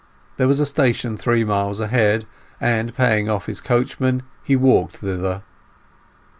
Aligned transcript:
There 0.37 0.47
was 0.47 0.59
a 0.59 0.65
station 0.65 1.15
three 1.15 1.43
miles 1.43 1.79
ahead, 1.79 2.25
and 2.59 2.95
paying 2.95 3.29
off 3.29 3.45
his 3.45 3.61
coachman, 3.61 4.23
he 4.43 4.55
walked 4.55 4.97
thither. 4.97 5.43